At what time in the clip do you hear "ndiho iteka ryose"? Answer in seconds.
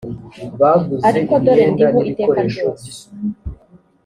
1.71-2.89